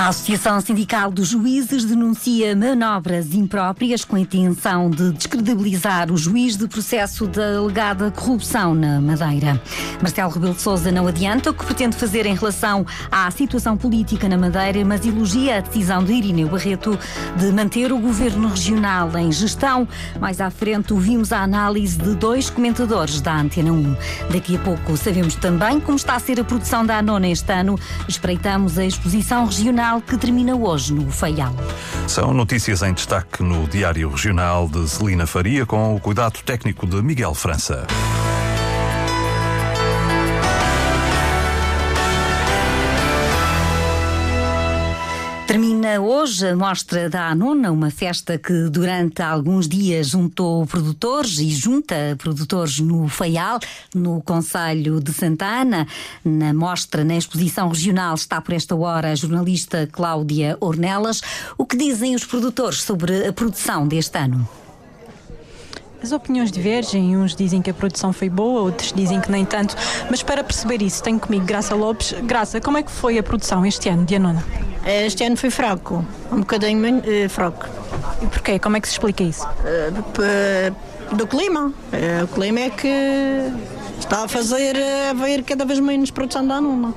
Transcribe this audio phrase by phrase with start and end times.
[0.00, 6.56] A Associação Sindical dos Juízes denuncia manobras impróprias com a intenção de descredibilizar o juiz
[6.56, 9.60] de processo da alegada corrupção na Madeira.
[10.00, 14.26] Marcelo Rebelo de Sousa não adianta o que pretende fazer em relação à situação política
[14.26, 16.98] na Madeira, mas elogia a decisão de Irineu Barreto
[17.36, 19.86] de manter o governo regional em gestão.
[20.18, 23.96] Mais à frente ouvimos a análise de dois comentadores da Antena 1.
[24.32, 27.78] Daqui a pouco sabemos também como está a ser a produção da Anona este ano.
[28.08, 31.54] Espreitamos a exposição regional que termina hoje no Faial.
[32.06, 37.00] São notícias em destaque no Diário Regional de Celina Faria, com o cuidado técnico de
[37.00, 37.86] Miguel França.
[45.50, 51.50] Termina hoje a mostra da Anuna, uma festa que durante alguns dias juntou produtores e
[51.50, 53.58] junta produtores no Faial,
[53.92, 55.88] no Conselho de Santana.
[56.24, 61.20] Na mostra, na exposição regional, está por esta hora a jornalista Cláudia Ornelas.
[61.58, 64.48] O que dizem os produtores sobre a produção deste ano?
[66.02, 69.76] As opiniões divergem, uns dizem que a produção foi boa, outros dizem que nem tanto,
[70.10, 72.14] mas para perceber isso tenho comigo Graça Lopes.
[72.22, 74.42] Graça, como é que foi a produção este ano de Anona?
[74.84, 77.66] Este ano foi fraco, um bocadinho uh, fraco.
[78.22, 78.58] E porquê?
[78.58, 79.46] Como é que se explica isso?
[79.46, 81.66] Uh, do clima.
[81.66, 83.52] Uh, o clima é que
[83.98, 84.76] está a fazer
[85.10, 86.94] haver cada vez menos produção de Anona.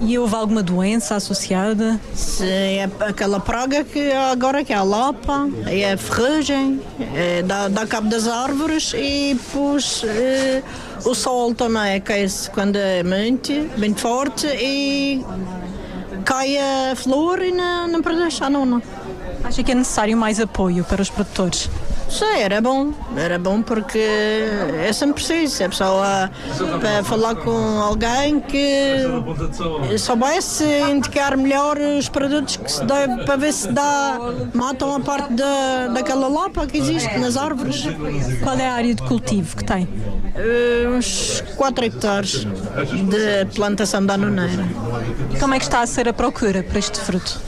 [0.00, 2.00] E houve alguma doença associada?
[2.14, 6.80] Sim, é aquela praga que agora que é a lapa, é a ferrugem,
[7.14, 10.62] é, dá, dá cabo das árvores e depois é,
[11.04, 15.24] o sol também cai quando é muito, muito forte e
[16.24, 18.80] cai a flor e não, não produz a nona.
[19.42, 21.68] Acha que é necessário mais apoio para os produtores?
[22.08, 25.64] Sim, era bom, era bom porque é sempre preciso.
[25.64, 26.30] A pessoa
[26.80, 29.04] para falar com alguém que
[29.98, 34.18] soubesse indicar melhor os produtos que se dá para ver se dá,
[34.54, 37.84] matam a parte da, daquela lapa que existe nas árvores.
[38.42, 39.84] Qual é a área de cultivo que tem?
[39.84, 44.64] Uh, uns 4 hectares de plantação da anoneira.
[45.38, 47.40] Como é que está a ser a procura para este fruto?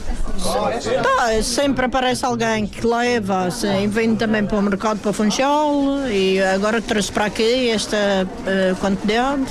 [1.03, 6.41] Tá, sempre aparece alguém que leva, assim, vem também para o mercado para Funchal e
[6.41, 9.45] agora trouxe para aqui esta uh, quantidade.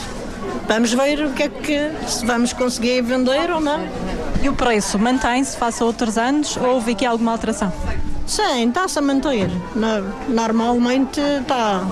[0.66, 3.80] Vamos ver o que é que se vamos conseguir vender ou não.
[4.42, 7.72] E o preço mantém-se face a outros anos ou houve aqui alguma alteração?
[8.30, 9.50] Sim, está-se a manter.
[10.28, 11.82] Normalmente está.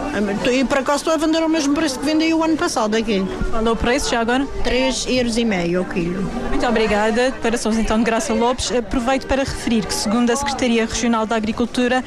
[0.52, 3.26] E por acaso estou a vender o mesmo preço que vendi o ano passado aqui.
[3.50, 4.46] Qual é o preço já agora?
[4.62, 6.22] 3 euros e meio o quilo.
[6.48, 7.32] Muito obrigada.
[7.32, 8.70] Declarações então de Graça Lopes.
[8.70, 12.04] Aproveito para referir que, segundo a Secretaria Regional da Agricultura,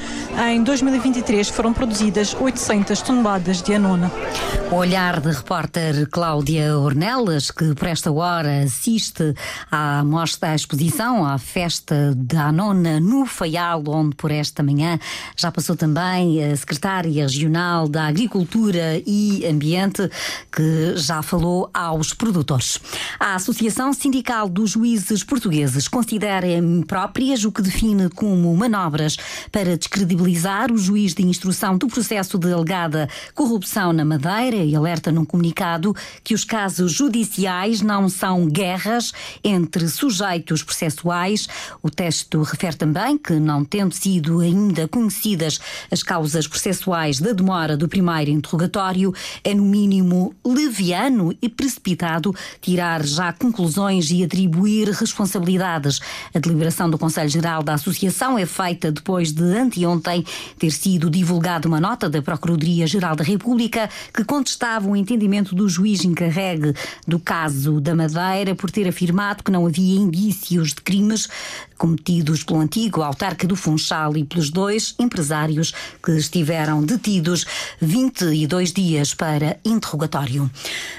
[0.48, 4.10] em 2023 foram produzidas 800 toneladas de anona.
[4.70, 9.34] O olhar de repórter Cláudia Ornelas, que por esta hora assiste
[9.70, 15.00] à mostra, à exposição, à festa da anona no Faial, onde por esta manhã.
[15.36, 20.08] Já passou também a secretária regional da Agricultura e Ambiente,
[20.50, 22.78] que já falou aos produtores.
[23.18, 26.46] A Associação Sindical dos Juízes Portugueses considera
[26.86, 29.16] próprias o que define como manobras
[29.50, 35.10] para descredibilizar o juiz de instrução do processo de alegada corrupção na Madeira e alerta
[35.10, 39.12] num comunicado que os casos judiciais não são guerras
[39.42, 41.48] entre sujeitos processuais.
[41.82, 47.76] O texto refere também que, não tendo sido ainda conhecidas as causas processuais da demora
[47.76, 49.14] do primeiro interrogatório,
[49.44, 56.00] é no mínimo leviano e precipitado tirar já conclusões e atribuir responsabilidades.
[56.34, 60.24] A deliberação do Conselho Geral da Associação é feita depois de anteontem
[60.58, 66.04] ter sido divulgada uma nota da Procuradoria-Geral da República que contestava o entendimento do juiz
[66.04, 66.74] encarregue
[67.06, 71.28] do caso da Madeira por ter afirmado que não havia indícios de crimes
[71.78, 75.72] cometidos pelo antigo autarca do Funchal e pelos dois empresários
[76.02, 77.44] que estiveram detidos
[77.80, 80.50] 22 dias para interrogatório.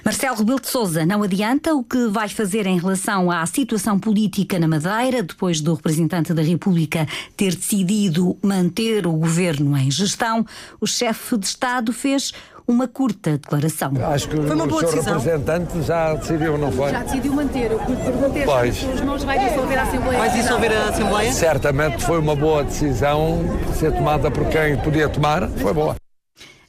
[0.05, 4.59] Marcelo Rebelo de Sousa não adianta o que vai fazer em relação à situação política
[4.59, 10.45] na Madeira, depois do representante da República ter decidido manter o governo em gestão.
[10.79, 12.31] O chefe de Estado fez
[12.67, 13.91] uma curta declaração.
[14.11, 15.17] Acho que foi uma boa o decisão.
[15.17, 16.91] representante já decidiu, não foi?
[16.91, 17.71] Já decidiu manter.
[17.73, 19.01] O que perguntei pois.
[19.01, 20.19] mãos vai dissolver a Assembleia.
[20.19, 21.33] Vai dissolver a Assembleia?
[21.33, 23.39] Certamente foi uma boa decisão
[23.73, 26.02] ser tomada por quem podia tomar, foi boa.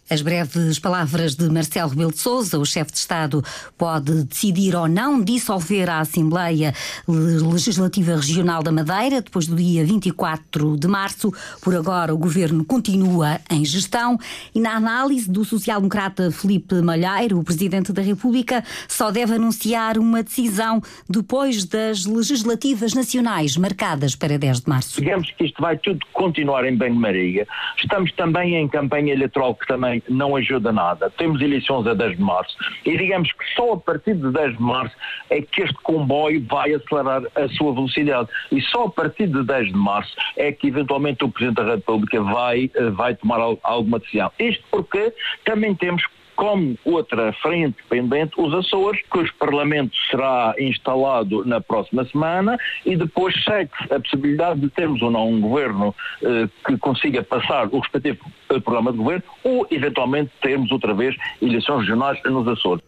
[0.08, 3.42] As breves palavras de Marcelo Rebelo de Sousa, o chefe de Estado,
[3.78, 6.74] pode decidir ou não dissolver a Assembleia
[7.08, 11.32] Legislativa Regional da Madeira depois do dia 24 de março.
[11.62, 14.18] Por agora, o governo continua em gestão
[14.54, 20.22] e na análise do social-democrata Felipe Malheiro, o presidente da República só deve anunciar uma
[20.22, 25.00] decisão depois das legislativas nacionais marcadas para 10 de março.
[25.00, 27.46] Digamos que isto vai tudo continuar em banho-maria.
[27.78, 31.10] Estamos também em campanha eleitoral que também não ajuda nada.
[31.10, 34.62] Temos eleições a 10 de março e digamos que só a partir de 10 de
[34.62, 34.94] março
[35.30, 38.28] é que este comboio vai acelerar a sua velocidade.
[38.50, 42.20] E só a partir de 10 de março é que eventualmente o Presidente da República
[42.22, 44.30] vai, eh, vai tomar alguma decisão.
[44.38, 45.12] Isto porque
[45.44, 46.02] também temos
[46.36, 53.34] como outra frente pendente, os Açores, cujo Parlamento será instalado na próxima semana e depois
[53.44, 58.18] segue a possibilidade de termos ou não um governo eh, que consiga passar o respectivo
[58.50, 62.83] eh, programa de governo ou, eventualmente, termos outra vez eleições regionais nos Açores.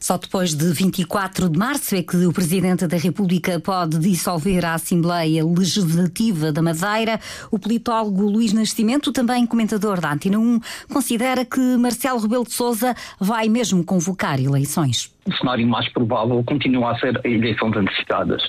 [0.00, 4.74] Só depois de 24 de março é que o Presidente da República pode dissolver a
[4.74, 7.20] Assembleia Legislativa da Madeira.
[7.50, 10.60] O politólogo Luís Nascimento, também comentador da Antena 1,
[10.92, 15.12] considera que Marcelo Rebelo de Sousa vai mesmo convocar eleições.
[15.26, 18.42] O cenário mais provável continua a ser eleições antecipadas.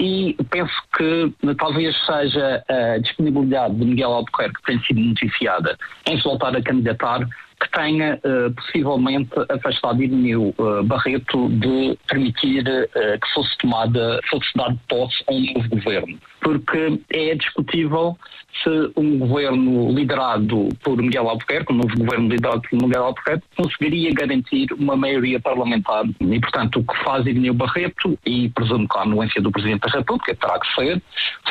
[0.00, 5.76] E penso que talvez seja a disponibilidade de Miguel Albuquerque, que tem sido noticiada,
[6.06, 7.28] em se voltar a candidatar,
[7.64, 14.48] que tenha uh, possivelmente afastado Irineu uh, Barreto de permitir uh, que fosse tomada, fosse
[14.54, 16.18] dado posse a um novo governo.
[16.40, 18.18] Porque é discutível
[18.62, 24.12] se um governo liderado por Miguel Albuquerque, um novo governo liderado por Miguel Albuquerque, conseguiria
[24.12, 26.04] garantir uma maioria parlamentar.
[26.20, 29.98] E, portanto, o que faz Irineu Barreto, e presumo que a anuência do Presidente da
[29.98, 31.02] República terá que ser,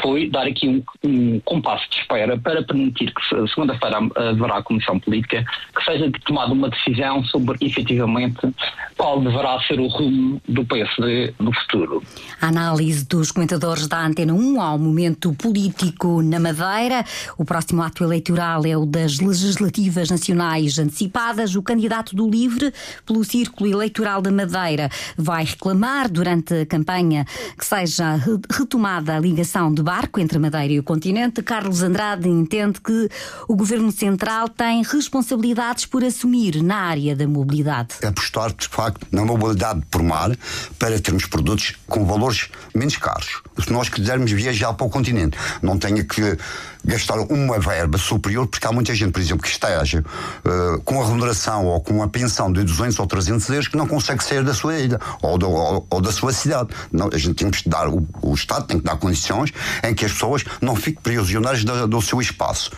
[0.01, 4.99] foi dar aqui um, um compasso de espera para permitir que segunda-feira haverá a Comissão
[4.99, 5.43] Política
[5.75, 8.53] que seja tomada uma decisão sobre efetivamente
[8.97, 12.03] qual deverá ser o rumo do PSD no futuro.
[12.41, 17.03] A análise dos comentadores da Antena 1 ao momento político na Madeira.
[17.37, 21.55] O próximo ato eleitoral é o das legislativas nacionais antecipadas.
[21.55, 22.73] O candidato do Livre
[23.05, 27.25] pelo Círculo Eleitoral da Madeira vai reclamar durante a campanha
[27.57, 28.19] que seja
[28.51, 31.41] retomada a ligação de barco entre a Madeira e o continente.
[31.41, 33.09] Carlos Andrade entende que
[33.47, 37.97] o Governo Central tem responsabilidades por assumir na área da mobilidade.
[38.03, 40.35] Apostar, de facto, na mobilidade por mar
[40.79, 43.43] para termos produtos com valores menos caros.
[43.63, 46.35] Se nós quisermos viajar para o continente, não tenha que
[46.83, 51.05] gastar uma verba superior, porque há muita gente, por exemplo, que esteja uh, com a
[51.05, 54.55] remuneração ou com a pensão de 200 ou 300 euros que não consegue sair da
[54.55, 56.69] sua ilha ou, do, ou, ou da sua cidade.
[56.91, 59.53] Não, a gente tem que dar, o, o, Estado tem que dar condições
[59.83, 62.71] em que as pessoas não fiquem prisioneiras do, do seu espaço.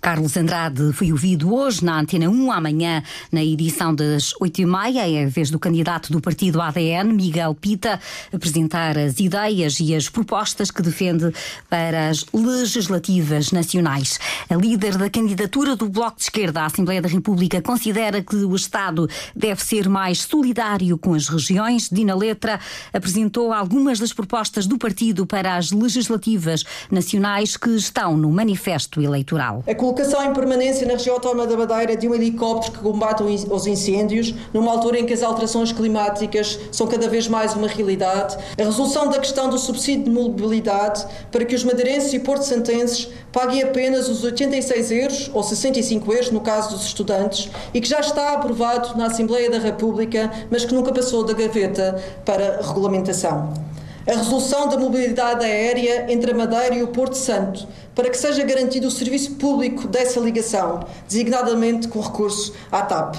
[0.00, 4.96] Carlos Andrade foi ouvido hoje na Antena 1, amanhã na edição das 8h30.
[4.96, 8.00] É a vez do candidato do partido ADN, Miguel Pita,
[8.32, 11.32] apresentar as ideias e as propostas que defende
[11.70, 14.18] para as legislativas nacionais.
[14.50, 18.56] A líder da candidatura do Bloco de Esquerda à Assembleia da República considera que o
[18.56, 21.88] Estado deve ser mais solidário com as regiões.
[21.90, 22.58] Dina Letra
[22.92, 29.61] apresentou algumas das propostas do partido para as legislativas nacionais que estão no manifesto eleitoral.
[29.64, 33.64] A colocação em permanência na região autónoma da Madeira de um helicóptero que combate os
[33.64, 38.36] incêndios, numa altura em que as alterações climáticas são cada vez mais uma realidade.
[38.58, 43.62] A resolução da questão do subsídio de mobilidade para que os madeirenses e porto-santenses paguem
[43.62, 48.32] apenas os 86 euros ou 65 euros no caso dos estudantes e que já está
[48.32, 53.71] aprovado na Assembleia da República, mas que nunca passou da gaveta para regulamentação
[54.06, 58.42] a resolução da mobilidade aérea entre a Madeira e o Porto Santo, para que seja
[58.44, 63.16] garantido o serviço público dessa ligação, designadamente com recurso à TAP.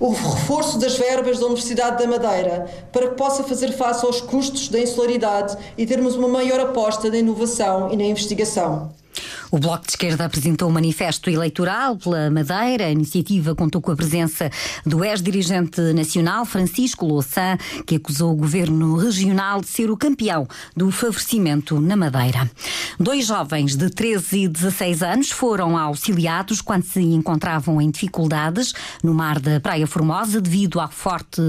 [0.00, 4.68] O reforço das verbas da Universidade da Madeira, para que possa fazer face aos custos
[4.68, 8.92] da insularidade e termos uma maior aposta na inovação e na investigação.
[9.50, 12.84] O Bloco de Esquerda apresentou um manifesto eleitoral pela Madeira.
[12.84, 14.50] A iniciativa contou com a presença
[14.84, 20.90] do ex-dirigente nacional Francisco Louçã, que acusou o governo regional de ser o campeão do
[20.90, 22.50] favorecimento na Madeira.
[23.00, 29.14] Dois jovens de 13 e 16 anos foram auxiliados quando se encontravam em dificuldades no
[29.14, 31.40] mar da Praia Formosa devido à forte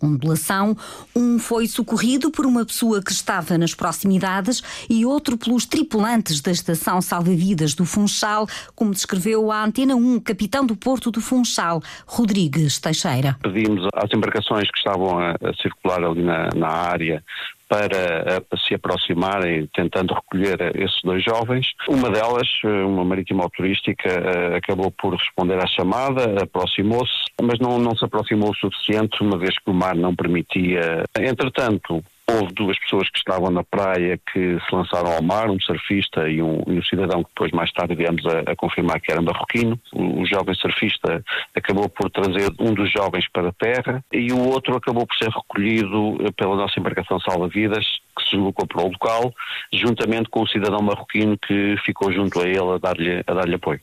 [0.00, 0.76] ondulação.
[1.14, 6.52] Um foi socorrido por uma pessoa que estava nas proximidades e outro pelos tripulantes da
[6.52, 12.78] estação salva-vidas do Funchal, como descreveu a Antena 1, capitão do Porto do Funchal, Rodrigues
[12.78, 13.36] Teixeira.
[13.42, 17.22] Pedimos às embarcações que estavam a, a circular ali na, na área
[17.68, 21.66] para se aproximarem, tentando recolher esses dois jovens.
[21.86, 24.08] Uma delas, uma marítima autorística,
[24.56, 27.12] acabou por responder à chamada, aproximou-se,
[27.42, 31.04] mas não, não se aproximou o suficiente, uma vez que o mar não permitia.
[31.18, 36.28] Entretanto, Houve duas pessoas que estavam na praia que se lançaram ao mar, um surfista
[36.28, 39.22] e um, e um cidadão que depois mais tarde viemos a, a, confirmar que era
[39.22, 39.80] marroquino.
[39.94, 44.46] O, o, jovem surfista acabou por trazer um dos jovens para a terra e o
[44.46, 49.32] outro acabou por ser recolhido pela nossa embarcação salva-vidas que se deslocou para o local,
[49.72, 53.80] juntamente com o cidadão marroquino que ficou junto a ele a dar-lhe dar apoio.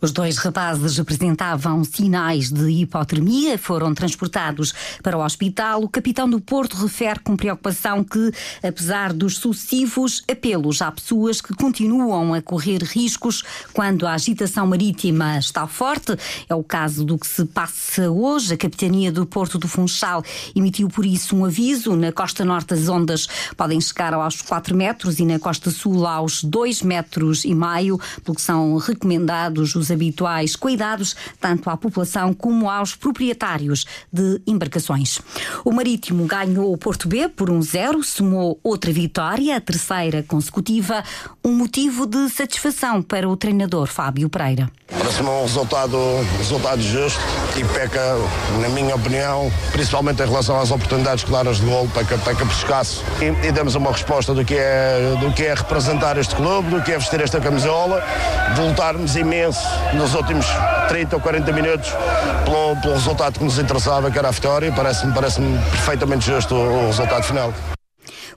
[0.00, 5.82] Os dois rapazes apresentavam sinais de hipotermia, foram transportados para o hospital.
[5.82, 8.32] O capitão do Porto refere com preocupação que,
[8.62, 15.38] apesar dos sucessivos apelos, há pessoas que continuam a correr riscos quando a agitação marítima
[15.38, 16.16] está forte.
[16.48, 18.54] É o caso do que se passa hoje.
[18.54, 20.22] A Capitania do Porto do Funchal
[20.54, 21.96] emitiu por isso um aviso.
[21.96, 26.44] Na costa norte as ondas podem chegar aos 4 metros e na costa sul aos
[26.44, 32.34] 2 metros e meio, pelo que são recomendados dados os habituais cuidados tanto à população
[32.34, 35.20] como aos proprietários de embarcações.
[35.64, 41.02] O Marítimo ganhou o Porto B por 1-0, um somou outra vitória, a terceira consecutiva,
[41.44, 44.70] um motivo de satisfação para o treinador Fábio Pereira.
[44.88, 45.98] Parece-me um resultado,
[46.38, 47.20] resultado justo
[47.56, 48.16] e peca,
[48.60, 53.04] na minha opinião, principalmente em relação às oportunidades claras de gol, peca, peca por escasso.
[53.20, 56.82] E, e demos uma resposta do que, é, do que é representar este clube, do
[56.82, 58.02] que é vestir esta camisola,
[58.54, 59.60] de lutarmos imenso imenso
[59.94, 60.46] nos últimos
[60.88, 61.92] 30 ou 40 minutos
[62.44, 64.72] pelo, pelo resultado que nos interessava, que era a vitória.
[64.72, 65.40] Parece-me parece
[65.70, 67.52] perfeitamente justo o, o resultado final.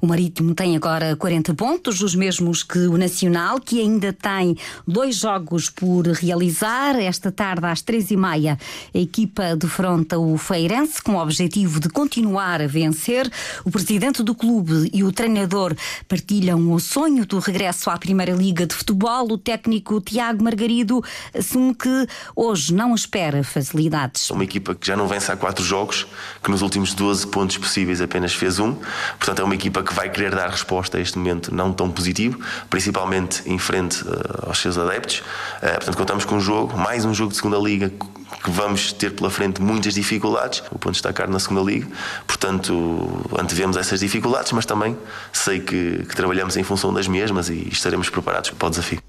[0.01, 5.17] O Marítimo tem agora 40 pontos, os mesmos que o Nacional, que ainda tem dois
[5.17, 6.95] jogos por realizar.
[6.97, 8.57] Esta tarde, às três e meia,
[8.95, 13.29] a equipa defronta o Feirense com o objetivo de continuar a vencer.
[13.65, 15.75] O presidente do clube e o treinador
[16.07, 19.29] partilham o sonho do regresso à Primeira Liga de Futebol.
[19.29, 21.03] O técnico Tiago Margarido
[21.37, 24.29] assume que hoje não espera facilidades.
[24.29, 26.07] Uma equipa que já não vence há quatro jogos,
[26.41, 28.75] que nos últimos 12 pontos possíveis apenas fez um.
[29.17, 31.89] Portanto, é uma equipa que que vai querer dar resposta a este momento não tão
[31.89, 35.24] positivo, principalmente em frente uh, aos seus adeptos.
[35.58, 39.10] Uh, portanto, contamos com um jogo, mais um jogo de segunda liga que vamos ter
[39.15, 40.62] pela frente muitas dificuldades.
[40.69, 41.88] O ponto está caro na segunda liga,
[42.27, 44.96] portanto, antevemos essas dificuldades, mas também
[45.34, 49.08] sei que, que trabalhamos em função das mesmas e estaremos preparados para o desafio.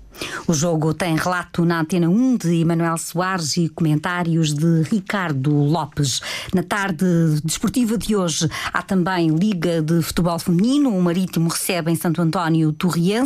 [0.51, 6.21] O jogo tem relato na Antena 1 de Emanuel Soares e comentários de Ricardo Lopes.
[6.53, 7.07] Na tarde
[7.45, 10.91] desportiva de hoje há também Liga de Futebol Feminino.
[10.91, 12.75] O Marítimo recebe em Santo António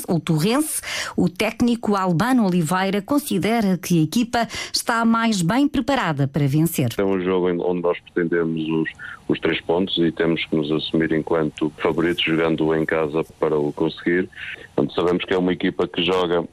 [0.07, 0.83] ou Torrense.
[1.17, 6.91] O técnico Albano Oliveira considera que a equipa está mais bem preparada para vencer.
[6.99, 8.91] É um jogo onde nós pretendemos os,
[9.29, 13.73] os três pontos e temos que nos assumir enquanto favoritos jogando em casa para o
[13.73, 14.29] conseguir.
[14.75, 16.47] Portanto, sabemos que é uma equipa que joga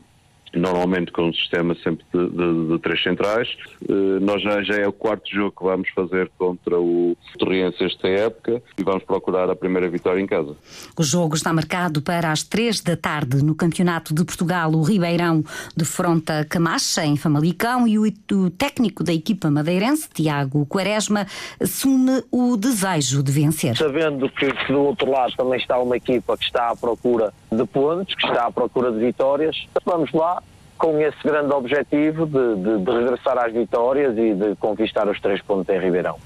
[0.53, 3.48] normalmente com um sistema sempre de, de, de três centrais.
[3.84, 8.08] Uh, nós já, já é o quarto jogo que vamos fazer contra o Torriense esta
[8.08, 10.55] época e vamos procurar a primeira vitória em casa.
[10.98, 14.72] O jogo está marcado para as três da tarde no Campeonato de Portugal.
[14.72, 15.43] O Ribeirão
[15.75, 21.25] defronta Camacha em Famalicão e o, o técnico da equipa madeirense, Tiago Quaresma,
[21.60, 23.77] assume o desejo de vencer.
[23.77, 27.65] Sabendo que, que do outro lado também está uma equipa que está à procura de
[27.65, 30.40] pontos, que está à procura de vitórias, vamos lá
[30.81, 35.39] com esse grande objetivo de, de, de, regressar às vitórias e de conquistar os três
[35.43, 36.17] pontos em Ribeirão.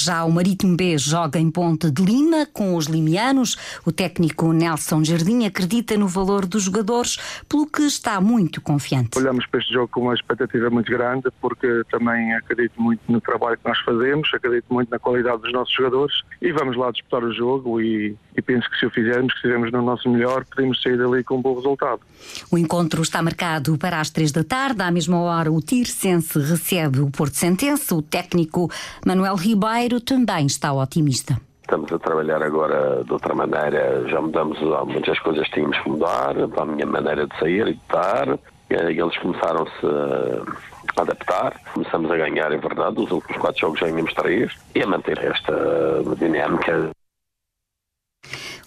[0.00, 3.56] Já o Marítimo B joga em Ponte de Lima com os limianos.
[3.84, 7.16] O técnico Nelson Jardim acredita no valor dos jogadores,
[7.48, 9.18] pelo que está muito confiante.
[9.18, 13.58] Olhamos para este jogo com uma expectativa muito grande, porque também acredito muito no trabalho
[13.58, 17.32] que nós fazemos, acredito muito na qualidade dos nossos jogadores e vamos lá disputar o
[17.32, 20.96] jogo e, e penso que se o fizermos, que fizermos no nosso melhor, podemos sair
[20.96, 22.00] dali com um bom resultado.
[22.50, 24.82] O encontro está marcado para as três da tarde.
[24.82, 27.92] À mesma hora, o Tirsense recebe o Porto Sentense.
[27.92, 28.70] O técnico
[29.04, 31.36] Manuel Ribeiro também está otimista.
[31.62, 36.34] Estamos a trabalhar agora de outra maneira, já mudamos muitas coisas que tínhamos que mudar,
[36.56, 38.38] a minha maneira de sair e de estar.
[38.70, 39.86] Eles começaram-se
[40.96, 44.82] a adaptar, começamos a ganhar, é verdade, os últimos quatro jogos já ganhamos três, e
[44.82, 45.54] a manter esta
[46.18, 46.90] dinâmica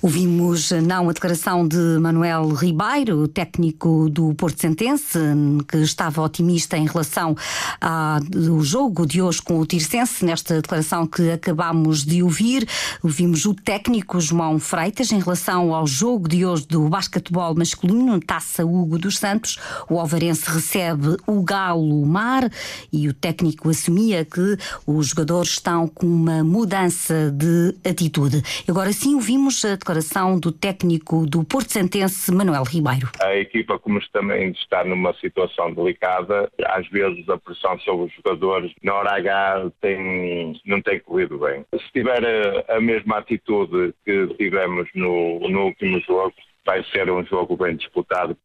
[0.03, 5.19] Ouvimos não a declaração de Manuel Ribeiro, técnico do Porto Sentense,
[5.67, 7.35] que estava otimista em relação
[7.79, 10.25] ao jogo de hoje com o Tirsense.
[10.25, 12.67] Nesta declaração que acabamos de ouvir,
[13.03, 18.65] ouvimos o técnico João Freitas em relação ao jogo de hoje do basquetebol masculino, Taça
[18.65, 19.59] Hugo dos Santos.
[19.87, 22.51] O Alvarense recebe o Galo Mar
[22.91, 28.41] e o técnico assumia que os jogadores estão com uma mudança de atitude.
[28.67, 33.09] Agora sim ouvimos a declaração declaração do técnico do Porto Santense, Manuel Ribeiro.
[33.21, 38.71] A equipa, como também está numa situação delicada, às vezes a pressão sobre os jogadores
[38.81, 41.65] na hora H tem, não tem corrido bem.
[41.73, 46.33] Se tiver a, a mesma atitude que tivemos no, no último jogo,
[46.65, 48.37] vai ser um jogo bem disputado.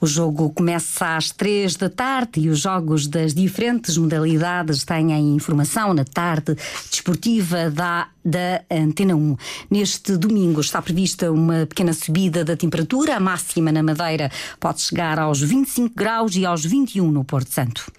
[0.00, 5.18] O jogo começa às três da tarde e os jogos das diferentes modalidades têm a
[5.18, 6.56] informação na tarde
[6.90, 9.36] desportiva da, da Antena 1.
[9.70, 13.16] Neste domingo está prevista uma pequena subida da temperatura.
[13.16, 17.90] A máxima na Madeira pode chegar aos 25 graus e aos 21 no Porto Santo.